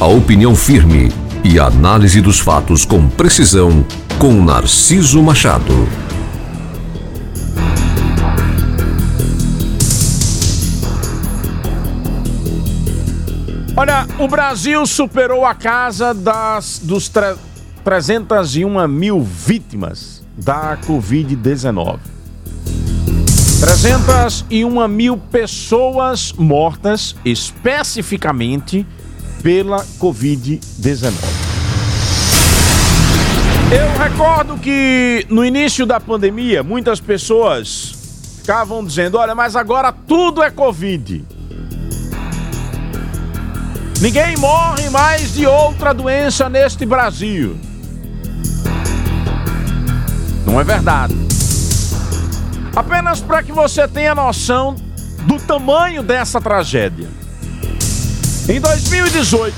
A 0.00 0.06
opinião 0.06 0.56
firme 0.56 1.12
e 1.44 1.60
a 1.60 1.66
análise 1.66 2.22
dos 2.22 2.40
fatos 2.40 2.86
com 2.86 3.06
precisão 3.06 3.84
com 4.18 4.32
Narciso 4.42 5.22
Machado. 5.22 5.86
Olha, 13.76 14.08
o 14.18 14.26
Brasil 14.26 14.86
superou 14.86 15.44
a 15.44 15.54
casa 15.54 16.14
das, 16.14 16.80
dos 16.82 17.12
301 17.84 18.88
mil 18.88 19.22
vítimas 19.22 20.22
da 20.34 20.78
Covid-19. 20.78 21.98
301 23.60 24.88
mil 24.88 25.18
pessoas 25.18 26.32
mortas 26.32 27.14
especificamente 27.22 28.86
pela 29.42 29.84
Covid-19. 29.98 31.12
Eu 33.72 33.98
recordo 33.98 34.58
que 34.58 35.24
no 35.28 35.44
início 35.44 35.86
da 35.86 36.00
pandemia 36.00 36.62
muitas 36.62 37.00
pessoas 37.00 37.94
ficavam 38.38 38.84
dizendo: 38.84 39.16
olha, 39.16 39.34
mas 39.34 39.54
agora 39.54 39.92
tudo 39.92 40.42
é 40.42 40.50
Covid. 40.50 41.24
Ninguém 44.00 44.36
morre 44.38 44.88
mais 44.90 45.34
de 45.34 45.46
outra 45.46 45.92
doença 45.92 46.48
neste 46.48 46.86
Brasil. 46.86 47.56
Não 50.46 50.58
é 50.58 50.64
verdade. 50.64 51.14
Apenas 52.74 53.20
para 53.20 53.42
que 53.42 53.52
você 53.52 53.86
tenha 53.86 54.14
noção 54.14 54.74
do 55.26 55.38
tamanho 55.38 56.02
dessa 56.02 56.40
tragédia. 56.40 57.19
Em 58.50 58.60
2018, 58.60 59.54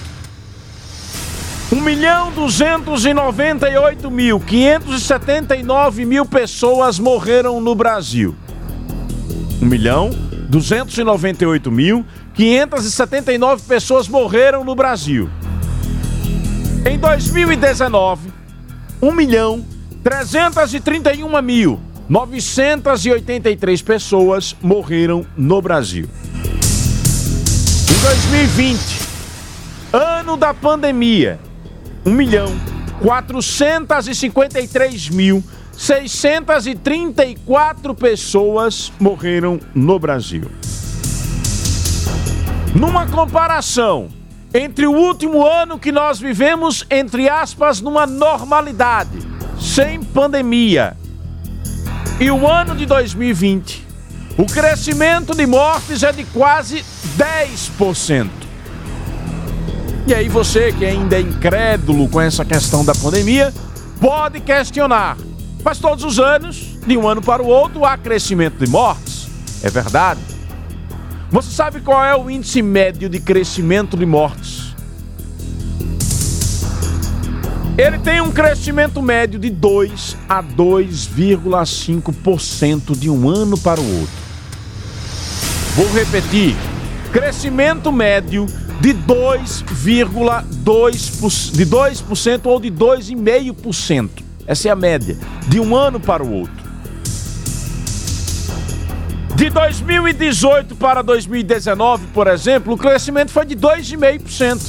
1 1.72 1.80
milhão 1.80 2.30
298 2.32 4.10
mil 4.10 4.38
579 4.38 6.04
mil 6.04 6.26
pessoas 6.26 6.98
morreram 6.98 7.58
no 7.58 7.74
Brasil. 7.74 8.36
1 9.62 9.64
milhão 9.64 10.10
298 10.50 11.70
mil 11.70 12.04
579 12.34 13.62
pessoas 13.66 14.08
morreram 14.08 14.62
no 14.62 14.74
Brasil. 14.74 15.30
Em 16.84 16.98
2019, 16.98 18.30
1 19.00 19.10
milhão 19.10 19.64
331 20.04 21.40
mil 21.40 21.80
983 22.10 23.80
pessoas 23.80 24.54
morreram 24.60 25.24
no 25.34 25.62
Brasil. 25.62 26.06
Em 28.02 28.04
2020, 28.04 28.78
ano 29.92 30.36
da 30.36 30.52
pandemia, 30.52 31.38
1 32.04 32.10
milhão 32.10 32.48
453 33.00 35.08
mil 35.10 35.44
634 35.72 37.94
pessoas 37.94 38.92
morreram 38.98 39.60
no 39.72 40.00
Brasil. 40.00 40.50
Numa 42.74 43.06
comparação 43.06 44.08
entre 44.52 44.84
o 44.84 44.92
último 44.92 45.46
ano 45.46 45.78
que 45.78 45.92
nós 45.92 46.18
vivemos, 46.18 46.84
entre 46.90 47.28
aspas, 47.28 47.80
numa 47.80 48.04
normalidade, 48.04 49.16
sem 49.60 50.02
pandemia, 50.02 50.96
e 52.18 52.32
o 52.32 52.48
ano 52.48 52.74
de 52.74 52.84
2020, 52.84 53.81
o 54.36 54.46
crescimento 54.46 55.34
de 55.34 55.46
mortes 55.46 56.02
é 56.02 56.12
de 56.12 56.24
quase 56.24 56.84
10%. 57.16 58.28
E 60.06 60.14
aí 60.14 60.28
você 60.28 60.72
que 60.72 60.84
ainda 60.84 61.16
é 61.16 61.20
incrédulo 61.20 62.08
com 62.08 62.20
essa 62.20 62.44
questão 62.44 62.84
da 62.84 62.94
pandemia, 62.94 63.52
pode 64.00 64.40
questionar. 64.40 65.16
Mas 65.64 65.78
todos 65.78 66.04
os 66.04 66.18
anos, 66.18 66.76
de 66.86 66.96
um 66.96 67.06
ano 67.06 67.22
para 67.22 67.42
o 67.42 67.46
outro, 67.46 67.84
há 67.84 67.96
crescimento 67.96 68.64
de 68.64 68.70
mortes. 68.70 69.28
É 69.62 69.70
verdade. 69.70 70.20
Você 71.30 71.50
sabe 71.50 71.80
qual 71.80 72.04
é 72.04 72.16
o 72.16 72.28
índice 72.28 72.60
médio 72.62 73.08
de 73.08 73.20
crescimento 73.20 73.96
de 73.96 74.04
mortes? 74.04 74.72
Ele 77.78 77.98
tem 77.98 78.20
um 78.20 78.30
crescimento 78.30 79.00
médio 79.00 79.38
de 79.38 79.48
2 79.48 80.16
a 80.28 80.42
2,5% 80.42 82.98
de 82.98 83.08
um 83.08 83.28
ano 83.28 83.56
para 83.56 83.80
o 83.80 84.00
outro. 84.00 84.21
Vou 85.74 85.90
repetir: 85.92 86.54
crescimento 87.12 87.90
médio 87.90 88.44
de 88.80 88.92
2,2% 88.92 91.52
de 91.52 91.64
2% 91.64 92.40
ou 92.44 92.60
de 92.60 92.70
2,5%. 92.70 94.10
Essa 94.46 94.68
é 94.68 94.70
a 94.70 94.76
média 94.76 95.16
de 95.48 95.58
um 95.58 95.74
ano 95.74 95.98
para 95.98 96.22
o 96.22 96.30
outro. 96.30 96.62
De 99.34 99.48
2018 99.48 100.76
para 100.76 101.00
2019, 101.00 102.08
por 102.08 102.26
exemplo, 102.26 102.74
o 102.74 102.76
crescimento 102.76 103.30
foi 103.30 103.46
de 103.46 103.56
2,5%, 103.56 104.60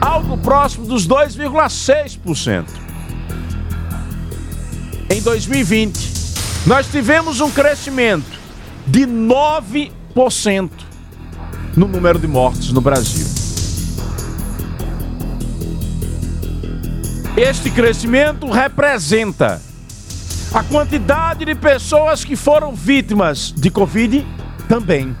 algo 0.00 0.38
próximo 0.38 0.86
dos 0.86 1.06
2,6%. 1.06 2.64
Em 5.10 5.20
2020, 5.20 6.12
nós 6.66 6.86
tivemos 6.86 7.40
um 7.40 7.50
crescimento 7.50 8.41
de 8.86 9.06
9% 9.06 10.70
no 11.76 11.86
número 11.86 12.18
de 12.18 12.26
mortes 12.26 12.72
no 12.72 12.80
Brasil. 12.80 13.26
Este 17.36 17.70
crescimento 17.70 18.50
representa 18.50 19.60
a 20.52 20.62
quantidade 20.62 21.46
de 21.46 21.54
pessoas 21.54 22.24
que 22.24 22.36
foram 22.36 22.74
vítimas 22.74 23.52
de 23.56 23.70
Covid 23.70 24.26
também. 24.68 25.16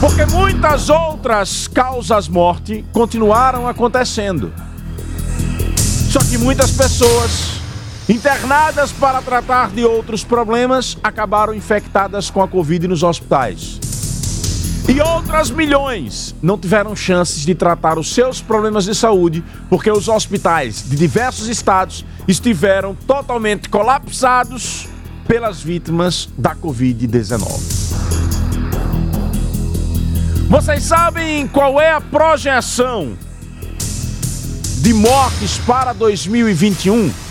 Porque 0.00 0.24
muitas 0.26 0.88
outras 0.88 1.68
causas 1.68 2.28
morte 2.28 2.84
continuaram 2.92 3.68
acontecendo. 3.68 4.52
Só 6.10 6.20
que 6.20 6.38
muitas 6.38 6.70
pessoas 6.70 7.60
internadas 8.08 8.92
para 8.92 9.20
tratar 9.20 9.70
de 9.70 9.84
outros 9.84 10.22
problemas 10.22 10.96
acabaram 11.02 11.52
infectadas 11.52 12.30
com 12.30 12.42
a 12.42 12.48
Covid 12.48 12.86
nos 12.86 13.02
hospitais. 13.02 13.80
E 14.88 15.00
outras 15.00 15.50
milhões 15.50 16.32
não 16.40 16.56
tiveram 16.56 16.94
chances 16.94 17.44
de 17.44 17.56
tratar 17.56 17.98
os 17.98 18.14
seus 18.14 18.40
problemas 18.40 18.84
de 18.84 18.94
saúde 18.94 19.42
porque 19.68 19.90
os 19.90 20.06
hospitais 20.06 20.88
de 20.88 20.94
diversos 20.94 21.48
estados 21.48 22.04
estiveram 22.28 22.94
totalmente 22.94 23.68
colapsados 23.68 24.88
pelas 25.26 25.60
vítimas 25.60 26.28
da 26.38 26.54
Covid-19. 26.54 27.86
Vocês 30.48 30.84
sabem 30.84 31.48
qual 31.48 31.80
é 31.80 31.90
a 31.90 32.00
projeção 32.00 33.18
de 34.78 34.94
mortes 34.94 35.58
para 35.66 35.92
2021? 35.92 37.25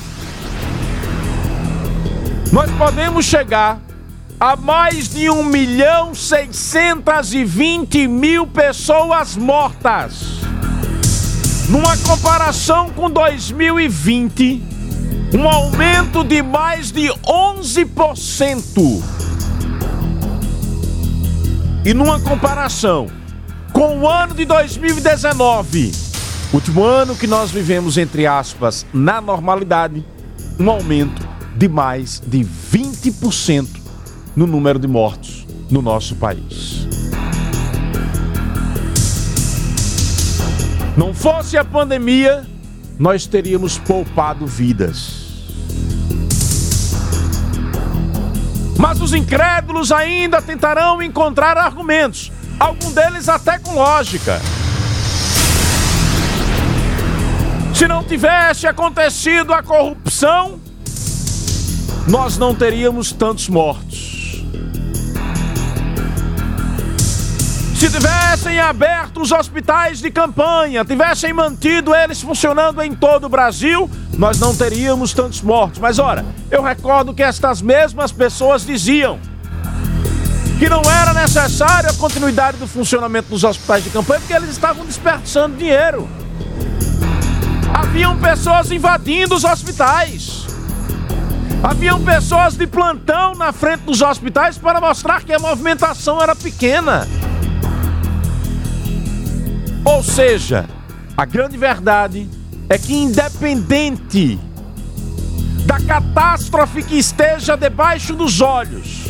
Nós 2.52 2.72
podemos 2.72 3.26
chegar 3.26 3.80
a 4.40 4.56
mais 4.56 5.10
de 5.10 5.30
1 5.30 5.44
milhão 5.44 6.14
620 6.14 8.08
mil 8.08 8.46
pessoas 8.48 9.36
mortas. 9.36 10.40
Numa 11.70 11.98
comparação 11.98 12.90
com 12.92 13.10
2020, 13.10 14.64
um 15.34 15.48
aumento 15.50 16.24
de 16.24 16.44
mais 16.44 16.92
de 16.92 17.08
11%. 17.26 19.04
E 21.84 21.94
numa 21.94 22.20
comparação 22.20 23.08
com 23.74 24.00
o 24.00 24.08
ano 24.08 24.34
de 24.34 24.46
2019, 24.46 25.92
último 26.54 26.84
ano 26.84 27.16
que 27.16 27.28
nós 27.28 27.52
vivemos, 27.52 27.98
entre 27.98 28.26
aspas, 28.26 28.86
na 28.94 29.20
normalidade, 29.20 30.06
um 30.60 30.70
aumento 30.70 31.25
de 31.56 31.70
mais 31.70 32.22
de 32.26 32.40
20% 32.40 33.68
no 34.36 34.46
número 34.46 34.78
de 34.78 34.88
mortos 34.88 35.48
no 35.70 35.82
nosso 35.82 36.16
país. 36.16 36.86
Não 40.98 41.14
fosse 41.14 41.58
a 41.58 41.64
pandemia, 41.64 42.46
nós 43.00 43.26
teríamos 43.26 43.78
poupado 43.78 44.46
vidas. 44.46 45.26
Mas 48.78 49.02
os 49.02 49.14
incrédulos 49.14 49.92
ainda 49.92 50.42
tentarão 50.42 51.02
encontrar 51.02 51.58
argumentos, 51.58 52.32
algum 52.60 52.92
deles 52.92 53.28
até 53.30 53.58
com 53.58 53.76
lógica. 53.76 54.42
Se 57.74 57.88
não 57.88 58.04
tivesse 58.04 58.68
acontecido 58.68 59.54
a 59.54 59.62
corrupção, 59.62 60.60
nós 62.08 62.38
não 62.38 62.54
teríamos 62.54 63.12
tantos 63.12 63.50
mortos. 63.50 64.44
Se 67.76 67.90
tivessem 67.90 68.60
aberto 68.60 69.22
os 69.22 69.32
hospitais 69.32 70.00
de 70.00 70.10
campanha, 70.10 70.86
tivessem 70.86 71.34
mantido 71.34 71.94
eles 71.94 72.22
funcionando 72.22 72.82
em 72.82 72.96
todo 72.96 73.26
o 73.26 73.30
Brasil, 73.30 73.90
nós 74.18 74.40
não 74.40 74.56
teríamos 74.56 75.14
tantos 75.14 75.42
mortos. 75.42 75.80
Mas 75.80 76.00
ora, 76.00 76.26
eu 76.50 76.64
recordo 76.64 77.14
que 77.14 77.22
estas 77.22 77.62
mesmas 77.62 78.12
pessoas 78.12 78.66
diziam 78.66 79.20
que 80.58 80.70
não 80.70 80.82
era 80.82 81.14
necessário 81.14 81.90
a 81.90 81.94
continuidade 81.94 82.58
do 82.58 82.66
funcionamento 82.66 83.30
dos 83.30 83.44
hospitais 83.44 83.84
de 83.84 83.90
campanha 83.90 84.22
porque 84.22 84.34
eles 84.34 84.50
estavam 84.50 84.86
desperdiçando 84.86 85.58
dinheiro. 85.58 86.08
Haviam 87.74 88.18
pessoas 88.18 88.72
invadindo 88.72 89.36
os 89.36 89.44
hospitais. 89.44 90.35
Haviam 91.66 92.00
pessoas 92.00 92.56
de 92.56 92.68
plantão 92.68 93.34
na 93.34 93.52
frente 93.52 93.82
dos 93.86 94.00
hospitais 94.00 94.56
para 94.56 94.80
mostrar 94.80 95.24
que 95.24 95.34
a 95.34 95.40
movimentação 95.40 96.22
era 96.22 96.36
pequena. 96.36 97.08
Ou 99.84 100.04
seja, 100.04 100.68
a 101.18 101.26
grande 101.26 101.58
verdade 101.58 102.30
é 102.70 102.78
que, 102.78 102.94
independente 102.94 104.40
da 105.66 105.80
catástrofe 105.80 106.84
que 106.84 107.00
esteja 107.00 107.56
debaixo 107.56 108.14
dos 108.14 108.42
olhos, 108.42 109.08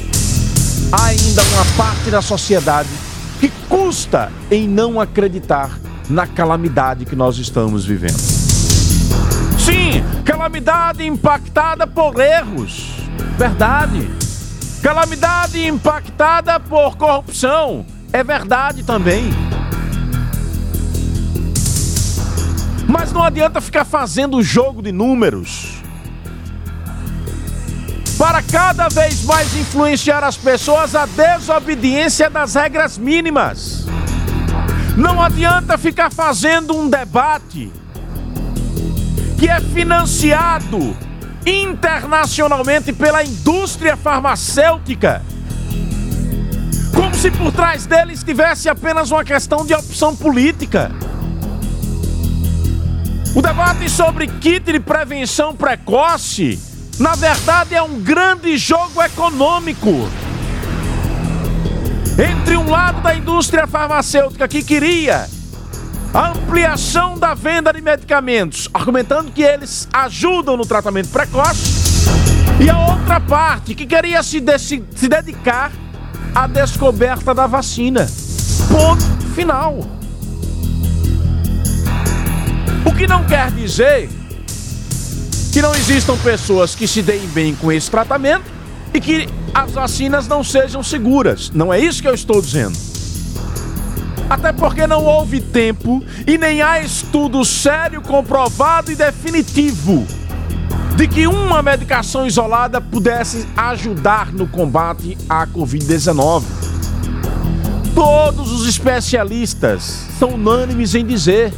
há 0.93 1.07
ainda 1.07 1.41
uma 1.41 1.65
parte 1.75 2.09
da 2.09 2.21
sociedade 2.21 2.89
que 3.37 3.49
custa 3.67 4.31
em 4.49 4.65
não 4.65 5.01
acreditar 5.01 5.77
na 6.09 6.25
calamidade 6.25 7.03
que 7.03 7.17
nós 7.17 7.37
estamos 7.37 7.85
vivendo. 7.85 8.34
Calamidade 10.45 11.03
impactada 11.03 11.87
por 11.87 12.19
erros, 12.19 12.97
verdade. 13.35 14.07
Calamidade 14.83 15.67
impactada 15.67 16.59
por 16.59 16.95
corrupção, 16.97 17.83
é 18.13 18.23
verdade 18.23 18.83
também. 18.83 19.23
Mas 22.87 23.11
não 23.11 23.23
adianta 23.23 23.59
ficar 23.59 23.85
fazendo 23.85 24.43
jogo 24.43 24.83
de 24.83 24.91
números 24.91 25.81
para 28.15 28.43
cada 28.43 28.87
vez 28.87 29.23
mais 29.23 29.51
influenciar 29.55 30.23
as 30.23 30.37
pessoas 30.37 30.93
a 30.93 31.07
desobediência 31.07 32.29
das 32.29 32.53
regras 32.53 32.99
mínimas. 32.99 33.87
Não 34.95 35.19
adianta 35.19 35.75
ficar 35.75 36.11
fazendo 36.11 36.77
um 36.77 36.87
debate 36.87 37.73
que 39.37 39.47
é 39.49 39.59
financiado 39.59 40.95
internacionalmente 41.45 42.91
pela 42.91 43.23
indústria 43.23 43.95
farmacêutica, 43.95 45.21
como 46.93 47.13
se 47.13 47.29
por 47.29 47.51
trás 47.51 47.85
dele 47.85 48.13
estivesse 48.13 48.67
apenas 48.69 49.11
uma 49.11 49.23
questão 49.23 49.65
de 49.65 49.73
opção 49.73 50.15
política. 50.15 50.91
O 53.35 53.41
debate 53.41 53.89
sobre 53.89 54.27
kit 54.27 54.71
de 54.71 54.79
prevenção 54.79 55.53
precoce, 55.53 56.57
na 56.97 57.15
verdade, 57.15 57.75
é 57.75 57.81
um 57.81 57.99
grande 57.99 58.57
jogo 58.57 59.01
econômico. 59.03 60.09
Entre 62.17 62.55
um 62.55 62.69
lado 62.69 63.01
da 63.01 63.13
indústria 63.13 63.67
farmacêutica 63.67 64.47
que 64.47 64.63
queria 64.63 65.27
ampliação 66.15 67.17
da 67.17 67.33
venda 67.33 67.73
de 67.73 67.81
medicamentos, 67.81 68.69
argumentando 68.73 69.31
que 69.31 69.43
eles 69.43 69.87
ajudam 69.91 70.55
no 70.55 70.65
tratamento 70.65 71.09
precoce, 71.09 72.09
e 72.59 72.69
a 72.69 72.77
outra 72.87 73.19
parte 73.19 73.75
que 73.75 73.85
queria 73.85 74.23
se, 74.23 74.39
de 74.39 74.57
se 74.57 75.09
dedicar 75.09 75.71
à 76.33 76.47
descoberta 76.47 77.33
da 77.33 77.47
vacina. 77.47 78.07
Ponto 78.69 79.03
final. 79.33 79.79
O 82.85 82.93
que 82.95 83.07
não 83.07 83.25
quer 83.25 83.51
dizer 83.51 84.09
que 85.51 85.61
não 85.61 85.73
existam 85.75 86.17
pessoas 86.17 86.75
que 86.75 86.87
se 86.87 87.01
deem 87.01 87.27
bem 87.27 87.55
com 87.55 87.71
esse 87.71 87.89
tratamento 87.89 88.43
e 88.93 89.01
que 89.01 89.27
as 89.53 89.71
vacinas 89.71 90.27
não 90.27 90.43
sejam 90.43 90.83
seguras. 90.83 91.49
Não 91.49 91.73
é 91.73 91.79
isso 91.79 92.01
que 92.01 92.07
eu 92.07 92.13
estou 92.13 92.41
dizendo. 92.41 92.94
Até 94.29 94.51
porque 94.51 94.87
não 94.87 95.03
houve 95.03 95.39
tempo 95.39 96.03
e 96.25 96.37
nem 96.37 96.61
há 96.61 96.81
estudo 96.81 97.45
sério, 97.45 98.01
comprovado 98.01 98.91
e 98.91 98.95
definitivo 98.95 100.05
de 100.95 101.07
que 101.07 101.27
uma 101.27 101.61
medicação 101.61 102.25
isolada 102.25 102.79
pudesse 102.79 103.45
ajudar 103.55 104.31
no 104.31 104.47
combate 104.47 105.17
à 105.29 105.45
Covid-19. 105.45 106.43
Todos 107.93 108.51
os 108.51 108.67
especialistas 108.67 110.05
são 110.17 110.29
unânimes 110.31 110.95
em 110.95 111.05
dizer 111.05 111.53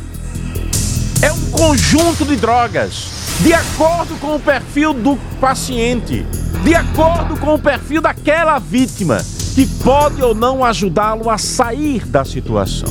é 1.21 1.31
um 1.31 1.51
conjunto 1.51 2.25
de 2.25 2.35
drogas, 2.35 3.07
de 3.41 3.53
acordo 3.53 4.15
com 4.19 4.35
o 4.35 4.39
perfil 4.39 4.93
do 4.93 5.17
paciente, 5.39 6.25
de 6.63 6.75
acordo 6.75 7.37
com 7.37 7.55
o 7.55 7.59
perfil 7.59 8.01
daquela 8.01 8.59
vítima, 8.59 9.17
que 9.57 9.65
pode 9.65 10.21
ou 10.21 10.35
não 10.35 10.63
ajudá-lo 10.63 11.31
a 11.31 11.37
sair 11.39 12.05
da 12.05 12.23
situação. 12.23 12.87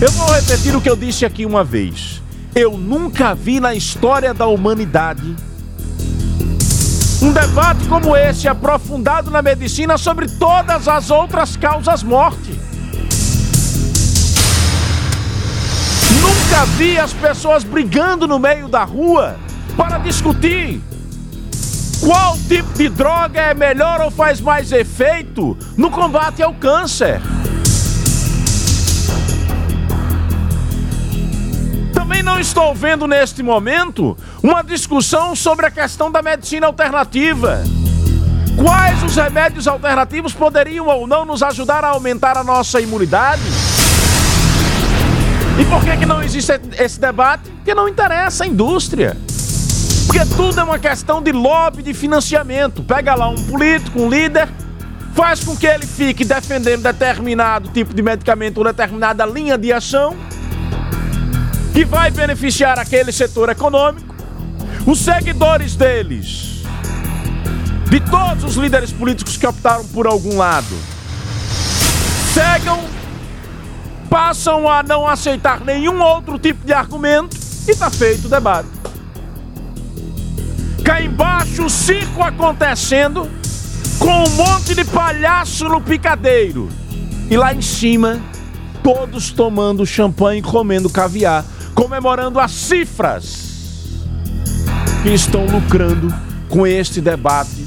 Eu 0.00 0.10
vou 0.12 0.32
repetir 0.32 0.74
o 0.74 0.80
que 0.80 0.88
eu 0.88 0.96
disse 0.96 1.26
aqui 1.26 1.44
uma 1.44 1.62
vez. 1.62 2.22
Eu 2.54 2.78
nunca 2.78 3.34
vi 3.34 3.60
na 3.60 3.74
história 3.74 4.32
da 4.32 4.46
humanidade 4.46 5.36
um 7.20 7.32
debate 7.34 7.84
como 7.84 8.16
esse 8.16 8.48
aprofundado 8.48 9.30
na 9.30 9.42
medicina 9.42 9.98
sobre 9.98 10.26
todas 10.26 10.88
as 10.88 11.10
outras 11.10 11.54
causas 11.54 12.02
morte. 12.02 12.58
Nunca 16.18 16.64
vi 16.78 16.98
as 16.98 17.12
pessoas 17.12 17.62
brigando 17.62 18.26
no 18.26 18.38
meio 18.38 18.68
da 18.68 18.84
rua 18.84 19.36
para 19.76 19.98
discutir 19.98 20.80
qual 22.02 22.36
tipo 22.48 22.72
de 22.74 22.88
droga 22.88 23.40
é 23.40 23.54
melhor 23.54 24.00
ou 24.00 24.10
faz 24.10 24.40
mais 24.40 24.72
efeito 24.72 25.56
no 25.76 25.88
combate 25.88 26.42
ao 26.42 26.52
câncer. 26.52 27.20
Também 31.94 32.22
não 32.22 32.40
estou 32.40 32.74
vendo 32.74 33.06
neste 33.06 33.42
momento 33.42 34.16
uma 34.42 34.62
discussão 34.62 35.36
sobre 35.36 35.66
a 35.66 35.70
questão 35.70 36.10
da 36.10 36.20
medicina 36.20 36.66
alternativa. 36.66 37.62
Quais 38.60 39.02
os 39.04 39.14
remédios 39.14 39.68
alternativos 39.68 40.34
poderiam 40.34 40.88
ou 40.88 41.06
não 41.06 41.24
nos 41.24 41.42
ajudar 41.42 41.84
a 41.84 41.88
aumentar 41.88 42.36
a 42.36 42.42
nossa 42.42 42.80
imunidade? 42.80 43.42
E 45.58 45.64
por 45.66 45.84
que, 45.84 45.96
que 45.96 46.06
não 46.06 46.22
existe 46.22 46.52
esse 46.78 46.98
debate? 46.98 47.48
Porque 47.50 47.74
não 47.74 47.88
interessa 47.88 48.42
a 48.44 48.46
indústria. 48.46 49.16
Porque 50.12 50.26
tudo 50.36 50.60
é 50.60 50.62
uma 50.62 50.78
questão 50.78 51.22
de 51.22 51.32
lobby, 51.32 51.82
de 51.82 51.94
financiamento. 51.94 52.82
Pega 52.82 53.14
lá 53.14 53.30
um 53.30 53.44
político, 53.46 53.98
um 53.98 54.10
líder, 54.10 54.46
faz 55.14 55.42
com 55.42 55.56
que 55.56 55.66
ele 55.66 55.86
fique 55.86 56.22
defendendo 56.22 56.82
determinado 56.82 57.70
tipo 57.70 57.94
de 57.94 58.02
medicamento 58.02 58.58
ou 58.58 58.64
determinada 58.64 59.24
linha 59.24 59.56
de 59.56 59.72
ação 59.72 60.14
que 61.72 61.86
vai 61.86 62.10
beneficiar 62.10 62.78
aquele 62.78 63.10
setor 63.10 63.48
econômico. 63.48 64.14
Os 64.86 64.98
seguidores 64.98 65.76
deles, 65.76 66.62
de 67.88 67.98
todos 68.00 68.44
os 68.44 68.56
líderes 68.56 68.92
políticos 68.92 69.38
que 69.38 69.46
optaram 69.46 69.86
por 69.86 70.06
algum 70.06 70.36
lado, 70.36 70.76
cegam 72.34 72.80
passam 74.10 74.68
a 74.68 74.82
não 74.82 75.08
aceitar 75.08 75.64
nenhum 75.64 76.02
outro 76.02 76.38
tipo 76.38 76.66
de 76.66 76.74
argumento 76.74 77.34
e 77.66 77.70
está 77.70 77.88
feito 77.88 78.26
o 78.26 78.28
debate. 78.28 78.81
Cá 80.92 81.00
embaixo 81.00 81.64
o 81.64 81.70
circo 81.70 82.22
acontecendo 82.22 83.26
com 83.98 84.24
um 84.24 84.30
monte 84.36 84.74
de 84.74 84.84
palhaço 84.84 85.66
no 85.66 85.80
picadeiro. 85.80 86.68
E 87.30 87.36
lá 87.38 87.54
em 87.54 87.62
cima, 87.62 88.20
todos 88.82 89.30
tomando 89.30 89.86
champanhe 89.86 90.42
comendo 90.42 90.90
caviar, 90.90 91.46
comemorando 91.74 92.38
as 92.38 92.50
cifras 92.50 94.02
que 95.02 95.08
estão 95.14 95.46
lucrando 95.46 96.14
com 96.50 96.66
este 96.66 97.00
debate 97.00 97.66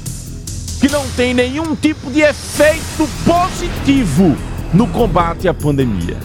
que 0.80 0.88
não 0.88 1.04
tem 1.16 1.34
nenhum 1.34 1.74
tipo 1.74 2.08
de 2.12 2.20
efeito 2.20 3.08
positivo 3.24 4.36
no 4.72 4.86
combate 4.86 5.48
à 5.48 5.52
pandemia. 5.52 6.16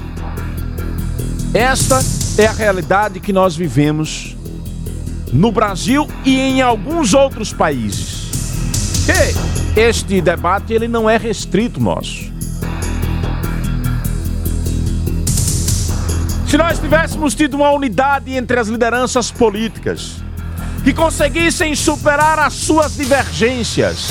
Esta 1.52 2.00
é 2.38 2.46
a 2.46 2.52
realidade 2.52 3.20
que 3.20 3.34
nós 3.34 3.56
vivemos 3.56 4.38
no 5.32 5.52
Brasil 5.52 6.08
e 6.26 6.40
em 6.40 6.62
alguns 6.62 7.14
outros 7.14 7.54
países. 7.54 8.30
E 9.76 9.80
este 9.80 10.22
debate 10.22 10.74
ele 10.74 10.88
não 10.88 11.10
é 11.10 11.18
restrito 11.18 11.80
nosso. 11.80 12.32
Se 16.48 16.58
nós 16.58 16.80
tivéssemos 16.80 17.34
tido 17.34 17.54
uma 17.54 17.72
unidade 17.72 18.36
entre 18.36 18.60
as 18.60 18.68
lideranças 18.68 19.32
políticas 19.32 20.18
que 20.84 20.94
conseguissem 20.94 21.74
superar 21.76 22.40
as 22.40 22.54
suas 22.54 22.96
divergências 22.96 24.08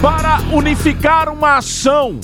para 0.00 0.24
para 0.34 0.40
unificar 0.52 1.28
uma 1.28 1.58
ação. 1.58 2.18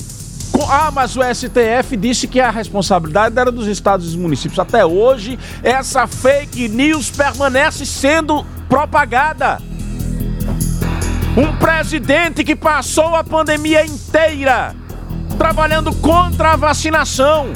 Ah, 0.73 0.89
mas 0.89 1.17
o 1.17 1.21
STF 1.21 1.97
disse 1.97 2.29
que 2.29 2.39
a 2.39 2.49
responsabilidade 2.49 3.37
era 3.37 3.51
dos 3.51 3.67
estados 3.67 4.13
e 4.13 4.17
municípios. 4.17 4.57
Até 4.57 4.85
hoje, 4.85 5.37
essa 5.61 6.07
fake 6.07 6.69
news 6.69 7.09
permanece 7.09 7.85
sendo 7.85 8.45
propagada. 8.69 9.61
Um 11.35 11.53
presidente 11.57 12.43
que 12.45 12.55
passou 12.55 13.15
a 13.15 13.23
pandemia 13.23 13.85
inteira 13.85 14.73
trabalhando 15.37 15.93
contra 15.95 16.53
a 16.53 16.55
vacinação. 16.55 17.51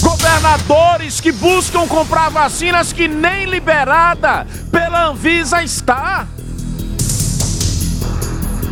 Governadores 0.00 1.20
que 1.20 1.30
buscam 1.30 1.86
comprar 1.86 2.30
vacinas 2.30 2.90
que 2.90 3.06
nem 3.06 3.44
liberada 3.44 4.46
pela 4.70 5.08
Anvisa 5.08 5.62
está. 5.62 6.26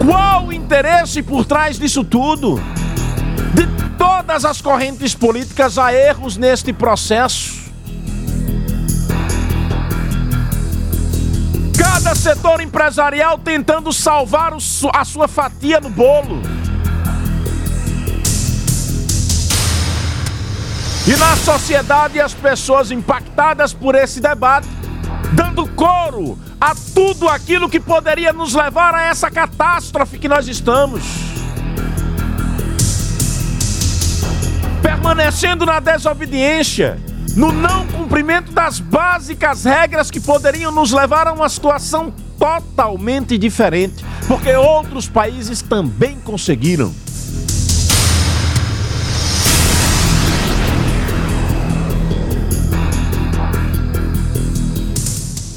Qual 0.06 0.46
o 0.46 0.52
interesse 0.52 1.20
por 1.20 1.44
trás 1.44 1.80
disso 1.80 2.04
tudo? 2.04 2.60
De 3.52 3.66
todas 3.98 4.44
as 4.44 4.60
correntes 4.60 5.16
políticas 5.16 5.78
há 5.78 5.92
erros 5.92 6.36
neste 6.36 6.72
processo. 6.72 7.66
Cada 11.76 12.14
setor 12.14 12.60
empresarial 12.60 13.36
tentando 13.36 13.92
salvar 13.92 14.52
a 14.54 15.04
sua 15.04 15.26
fatia 15.26 15.80
no 15.80 15.90
bolo. 15.90 16.40
E 21.04 21.16
na 21.16 21.36
sociedade, 21.36 22.20
as 22.20 22.32
pessoas 22.32 22.92
impactadas 22.92 23.72
por 23.72 23.96
esse 23.96 24.20
debate, 24.20 24.68
dando 25.32 25.66
coro 25.68 26.38
a 26.60 26.74
tudo 26.94 27.28
aquilo 27.28 27.68
que 27.68 27.80
poderia 27.80 28.32
nos 28.32 28.54
levar 28.54 28.94
a 28.94 29.04
essa 29.04 29.30
catástrofe 29.30 30.18
que 30.18 30.28
nós 30.28 30.48
estamos. 30.48 31.02
Permanecendo 34.82 35.66
na 35.66 35.80
desobediência, 35.80 36.98
no 37.36 37.52
não 37.52 37.86
cumprimento 37.88 38.52
das 38.52 38.80
básicas 38.80 39.64
regras 39.64 40.10
que 40.10 40.20
poderiam 40.20 40.72
nos 40.72 40.92
levar 40.92 41.26
a 41.26 41.32
uma 41.32 41.48
situação 41.48 42.12
totalmente 42.38 43.36
diferente, 43.36 44.04
porque 44.26 44.54
outros 44.54 45.08
países 45.08 45.62
também 45.62 46.18
conseguiram. 46.20 46.92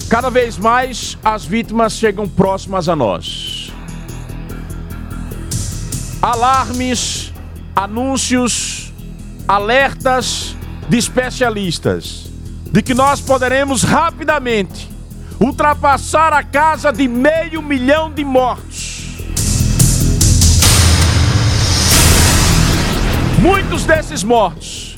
Cada 0.09 0.31
vez 0.31 0.57
mais 0.57 1.15
as 1.23 1.45
vítimas 1.45 1.93
chegam 1.93 2.27
próximas 2.27 2.89
a 2.89 2.95
nós. 2.95 3.71
Alarmes, 6.19 7.31
anúncios, 7.75 8.91
alertas 9.47 10.55
de 10.89 10.97
especialistas 10.97 12.31
de 12.71 12.81
que 12.81 12.95
nós 12.95 13.21
poderemos 13.21 13.83
rapidamente 13.83 14.89
ultrapassar 15.39 16.33
a 16.33 16.43
casa 16.43 16.91
de 16.91 17.07
meio 17.07 17.61
milhão 17.61 18.11
de 18.11 18.25
mortos. 18.25 19.15
Muitos 23.39 23.85
desses 23.85 24.23
mortos 24.23 24.97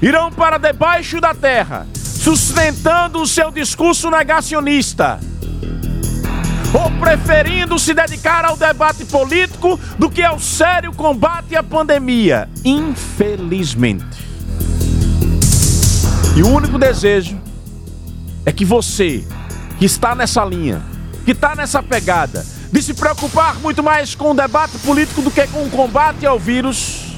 irão 0.00 0.30
para 0.30 0.56
debaixo 0.56 1.20
da 1.20 1.34
terra, 1.34 1.84
sustentando 2.22 3.20
o 3.20 3.26
seu 3.26 3.50
discurso 3.50 4.08
negacionista, 4.08 5.18
ou 6.72 6.88
preferindo 7.00 7.76
se 7.80 7.92
dedicar 7.92 8.44
ao 8.44 8.56
debate 8.56 9.04
político 9.04 9.78
do 9.98 10.08
que 10.08 10.22
ao 10.22 10.38
sério 10.38 10.92
combate 10.92 11.56
à 11.56 11.64
pandemia, 11.64 12.48
infelizmente. 12.64 14.04
E 16.36 16.44
o 16.44 16.48
único 16.48 16.78
desejo 16.78 17.40
é 18.46 18.52
que 18.52 18.64
você, 18.64 19.26
que 19.80 19.84
está 19.84 20.14
nessa 20.14 20.44
linha, 20.44 20.80
que 21.24 21.32
está 21.32 21.56
nessa 21.56 21.82
pegada, 21.82 22.46
de 22.70 22.80
se 22.80 22.94
preocupar 22.94 23.56
muito 23.56 23.82
mais 23.82 24.14
com 24.14 24.30
o 24.30 24.34
debate 24.34 24.78
político 24.78 25.22
do 25.22 25.30
que 25.30 25.44
com 25.48 25.64
o 25.64 25.70
combate 25.70 26.24
ao 26.24 26.38
vírus, 26.38 27.16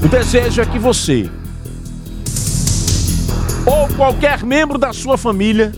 o 0.00 0.06
desejo 0.06 0.62
é 0.62 0.64
que 0.66 0.78
você, 0.78 1.28
ou 3.66 3.88
qualquer 3.96 4.42
membro 4.42 4.78
da 4.78 4.92
sua 4.92 5.16
família, 5.16 5.72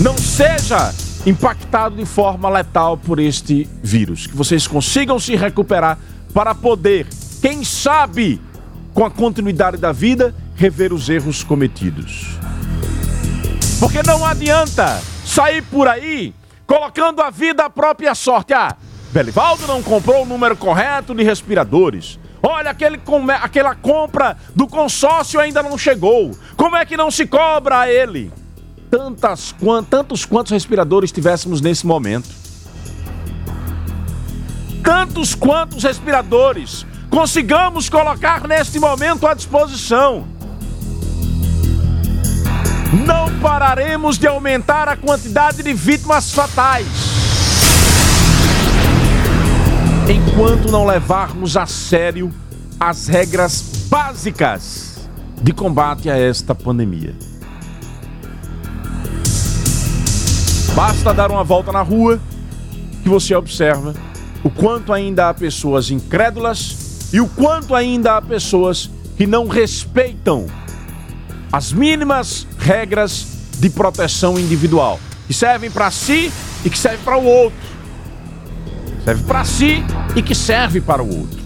não 0.00 0.16
seja 0.16 0.92
impactado 1.26 1.96
de 1.96 2.04
forma 2.04 2.48
letal 2.48 2.96
por 2.96 3.18
este 3.18 3.68
vírus. 3.82 4.26
Que 4.26 4.36
vocês 4.36 4.66
consigam 4.66 5.18
se 5.18 5.36
recuperar 5.36 5.98
para 6.32 6.54
poder, 6.54 7.06
quem 7.40 7.64
sabe, 7.64 8.40
com 8.94 9.04
a 9.04 9.10
continuidade 9.10 9.76
da 9.76 9.92
vida, 9.92 10.34
rever 10.56 10.92
os 10.92 11.08
erros 11.08 11.42
cometidos. 11.44 12.38
Porque 13.78 14.02
não 14.02 14.24
adianta 14.24 15.00
sair 15.24 15.62
por 15.62 15.88
aí 15.88 16.34
colocando 16.66 17.20
a 17.20 17.30
vida 17.30 17.64
à 17.64 17.70
própria 17.70 18.14
sorte. 18.14 18.52
Ah, 18.52 18.76
Belivaldo 19.12 19.66
não 19.66 19.82
comprou 19.82 20.22
o 20.22 20.26
número 20.26 20.56
correto 20.56 21.14
de 21.14 21.22
respiradores. 21.22 22.18
Olha, 22.42 22.70
aquele, 22.70 23.00
aquela 23.40 23.74
compra 23.76 24.36
do 24.54 24.66
consórcio 24.66 25.38
ainda 25.38 25.62
não 25.62 25.78
chegou. 25.78 26.36
Como 26.56 26.76
é 26.76 26.84
que 26.84 26.96
não 26.96 27.10
se 27.10 27.24
cobra 27.24 27.80
a 27.80 27.90
ele? 27.90 28.32
Tantas, 28.90 29.54
tantos 29.88 30.24
quantos 30.24 30.50
respiradores 30.50 31.12
tivéssemos 31.12 31.60
nesse 31.60 31.86
momento. 31.86 32.28
Tantos 34.82 35.36
quantos 35.36 35.84
respiradores 35.84 36.84
consigamos 37.08 37.88
colocar 37.88 38.48
neste 38.48 38.80
momento 38.80 39.26
à 39.26 39.34
disposição. 39.34 40.26
Não 43.06 43.40
pararemos 43.40 44.18
de 44.18 44.26
aumentar 44.26 44.88
a 44.88 44.96
quantidade 44.96 45.62
de 45.62 45.72
vítimas 45.72 46.32
fatais 46.32 47.11
enquanto 50.08 50.70
não 50.70 50.84
levarmos 50.84 51.56
a 51.56 51.66
sério 51.66 52.32
as 52.78 53.06
regras 53.06 53.86
básicas 53.88 55.08
de 55.40 55.52
combate 55.52 56.10
a 56.10 56.16
esta 56.16 56.54
pandemia. 56.54 57.14
Basta 60.74 61.12
dar 61.12 61.30
uma 61.30 61.44
volta 61.44 61.70
na 61.70 61.82
rua 61.82 62.20
que 63.02 63.08
você 63.08 63.34
observa 63.34 63.94
o 64.42 64.50
quanto 64.50 64.92
ainda 64.92 65.28
há 65.28 65.34
pessoas 65.34 65.90
incrédulas 65.90 67.10
e 67.12 67.20
o 67.20 67.28
quanto 67.28 67.74
ainda 67.74 68.16
há 68.16 68.22
pessoas 68.22 68.90
que 69.16 69.26
não 69.26 69.46
respeitam 69.46 70.46
as 71.52 71.72
mínimas 71.72 72.46
regras 72.58 73.26
de 73.58 73.68
proteção 73.68 74.38
individual, 74.38 74.98
que 75.26 75.34
servem 75.34 75.70
para 75.70 75.90
si 75.90 76.32
e 76.64 76.70
que 76.70 76.78
servem 76.78 77.04
para 77.04 77.18
o 77.18 77.24
outro. 77.24 77.71
Serve 79.04 79.24
para 79.24 79.44
si 79.44 79.84
e 80.14 80.22
que 80.22 80.34
serve 80.34 80.80
para 80.80 81.02
o 81.02 81.18
outro. 81.20 81.42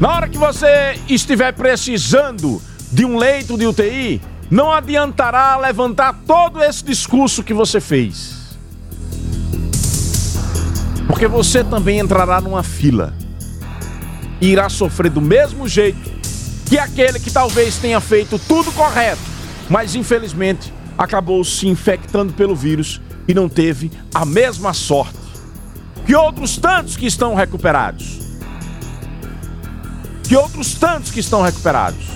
Na 0.00 0.14
hora 0.14 0.28
que 0.28 0.38
você 0.38 0.98
estiver 1.08 1.52
precisando 1.52 2.60
de 2.90 3.04
um 3.04 3.18
leito 3.18 3.56
de 3.58 3.66
UTI, 3.66 4.20
não 4.50 4.72
adiantará 4.72 5.56
levantar 5.56 6.14
todo 6.26 6.62
esse 6.62 6.84
discurso 6.84 7.42
que 7.42 7.52
você 7.52 7.80
fez. 7.80 8.56
Porque 11.06 11.26
você 11.26 11.64
também 11.64 11.98
entrará 11.98 12.40
numa 12.40 12.62
fila 12.62 13.14
e 14.40 14.48
irá 14.48 14.68
sofrer 14.68 15.10
do 15.10 15.20
mesmo 15.20 15.66
jeito 15.68 16.10
que 16.66 16.78
aquele 16.78 17.18
que 17.18 17.30
talvez 17.30 17.76
tenha 17.76 18.00
feito 18.00 18.38
tudo 18.38 18.72
correto, 18.72 19.22
mas 19.68 19.94
infelizmente 19.94 20.72
acabou 20.96 21.42
se 21.44 21.68
infectando 21.68 22.32
pelo 22.32 22.54
vírus 22.56 23.00
e 23.28 23.34
não 23.34 23.48
teve 23.48 23.90
a 24.14 24.24
mesma 24.24 24.72
sorte 24.72 25.18
que 26.06 26.14
outros 26.14 26.56
tantos 26.56 26.96
que 26.96 27.06
estão 27.06 27.34
recuperados. 27.34 28.20
Que 30.22 30.36
outros 30.36 30.74
tantos 30.74 31.10
que 31.10 31.20
estão 31.20 31.42
recuperados. 31.42 32.06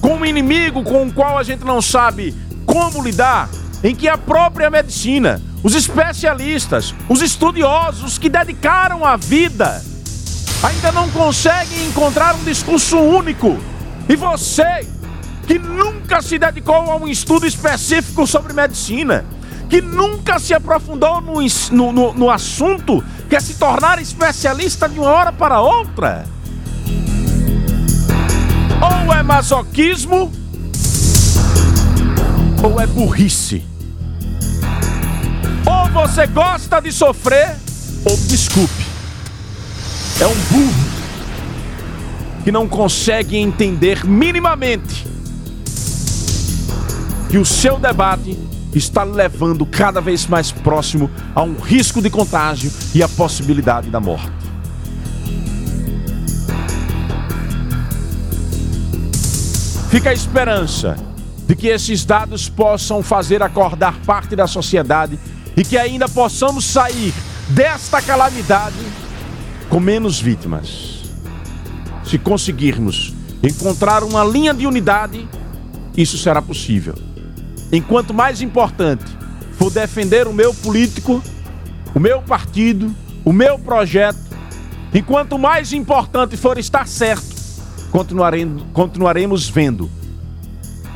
Com 0.00 0.14
um 0.14 0.24
inimigo 0.24 0.84
com 0.84 1.06
o 1.06 1.12
qual 1.12 1.36
a 1.36 1.42
gente 1.42 1.64
não 1.64 1.82
sabe 1.82 2.34
como 2.64 3.02
lidar, 3.02 3.48
em 3.82 3.94
que 3.94 4.08
a 4.08 4.16
própria 4.16 4.70
medicina 4.70 5.42
os 5.62 5.74
especialistas, 5.74 6.94
os 7.08 7.20
estudiosos 7.20 8.16
que 8.16 8.28
dedicaram 8.28 9.04
a 9.04 9.16
vida, 9.16 9.82
ainda 10.62 10.92
não 10.92 11.10
conseguem 11.10 11.86
encontrar 11.86 12.34
um 12.36 12.44
discurso 12.44 12.96
único. 12.98 13.58
E 14.08 14.14
você, 14.14 14.86
que 15.48 15.58
nunca 15.58 16.20
se 16.20 16.38
dedicou 16.38 16.74
a 16.74 16.96
um 16.96 17.08
estudo 17.08 17.46
específico 17.46 18.26
sobre 18.26 18.52
medicina, 18.52 19.24
que 19.70 19.80
nunca 19.80 20.38
se 20.38 20.52
aprofundou 20.52 21.22
no, 21.22 21.40
no, 21.90 22.12
no 22.12 22.30
assunto, 22.30 23.02
quer 23.30 23.40
se 23.40 23.54
tornar 23.54 23.98
especialista 23.98 24.86
de 24.86 25.00
uma 25.00 25.08
hora 25.08 25.32
para 25.32 25.62
outra? 25.62 26.26
Ou 28.82 29.08
Ou 29.08 29.14
é 29.14 29.22
masoquismo, 29.22 30.30
ou 32.62 32.78
é 32.78 32.86
burrice. 32.86 33.64
Ou 35.64 35.88
você 35.90 36.26
gosta 36.26 36.78
de 36.78 36.92
sofrer, 36.92 37.56
ou 38.04 38.14
desculpe. 38.28 38.84
É 40.20 40.26
um 40.26 40.34
burro 40.50 40.88
que 42.44 42.52
não 42.52 42.68
consegue 42.68 43.38
entender 43.38 44.04
minimamente 44.04 45.17
que 47.28 47.36
o 47.36 47.44
seu 47.44 47.78
debate 47.78 48.38
está 48.74 49.04
levando 49.04 49.66
cada 49.66 50.00
vez 50.00 50.26
mais 50.26 50.50
próximo 50.50 51.10
a 51.34 51.42
um 51.42 51.54
risco 51.56 52.00
de 52.00 52.08
contágio 52.10 52.70
e 52.94 53.02
a 53.02 53.08
possibilidade 53.08 53.90
da 53.90 54.00
morte. 54.00 54.30
Fica 59.90 60.10
a 60.10 60.12
esperança 60.12 60.96
de 61.46 61.56
que 61.56 61.66
esses 61.66 62.04
dados 62.04 62.48
possam 62.48 63.02
fazer 63.02 63.42
acordar 63.42 63.98
parte 64.00 64.36
da 64.36 64.46
sociedade 64.46 65.18
e 65.56 65.64
que 65.64 65.78
ainda 65.78 66.08
possamos 66.08 66.64
sair 66.64 67.14
desta 67.48 68.02
calamidade 68.02 68.76
com 69.70 69.80
menos 69.80 70.20
vítimas. 70.20 71.04
Se 72.04 72.18
conseguirmos 72.18 73.14
encontrar 73.42 74.02
uma 74.02 74.24
linha 74.24 74.52
de 74.52 74.66
unidade, 74.66 75.26
isso 75.96 76.18
será 76.18 76.40
possível. 76.42 77.07
Enquanto 77.72 78.14
mais 78.14 78.40
importante 78.40 79.04
for 79.52 79.70
defender 79.70 80.26
o 80.26 80.32
meu 80.32 80.54
político, 80.54 81.22
o 81.94 82.00
meu 82.00 82.22
partido, 82.22 82.94
o 83.24 83.32
meu 83.32 83.58
projeto, 83.58 84.18
enquanto 84.94 85.38
mais 85.38 85.72
importante 85.72 86.36
for 86.36 86.58
estar 86.58 86.86
certo, 86.86 87.36
continuaremos, 87.90 88.62
continuaremos 88.72 89.48
vendo 89.48 89.90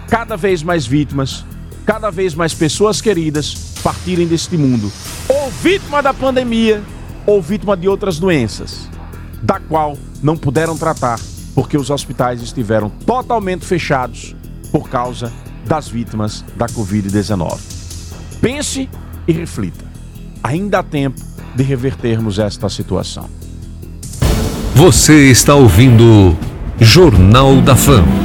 cada 0.08 0.36
vez 0.36 0.62
mais 0.62 0.86
vítimas, 0.86 1.44
cada 1.84 2.10
vez 2.10 2.34
mais 2.34 2.54
pessoas 2.54 3.00
queridas 3.00 3.54
partirem 3.82 4.26
deste 4.26 4.56
mundo, 4.56 4.90
ou 5.28 5.50
vítima 5.50 6.02
da 6.02 6.14
pandemia, 6.14 6.82
ou 7.26 7.42
vítima 7.42 7.76
de 7.76 7.88
outras 7.88 8.18
doenças, 8.18 8.88
da 9.42 9.58
qual 9.60 9.96
não 10.22 10.36
puderam 10.36 10.76
tratar 10.76 11.18
porque 11.54 11.76
os 11.76 11.90
hospitais 11.90 12.40
estiveram 12.42 12.88
totalmente 12.88 13.64
fechados 13.64 14.34
por 14.70 14.88
causa 14.88 15.32
das 15.66 15.88
vítimas 15.88 16.44
da 16.56 16.66
Covid-19. 16.66 17.58
Pense 18.40 18.88
e 19.26 19.32
reflita. 19.32 19.84
Ainda 20.42 20.80
há 20.80 20.82
tempo 20.82 21.20
de 21.54 21.62
revertermos 21.62 22.38
esta 22.38 22.68
situação. 22.68 23.28
Você 24.74 25.30
está 25.30 25.54
ouvindo 25.54 26.36
Jornal 26.80 27.60
da 27.60 27.76
Fama. 27.76 28.21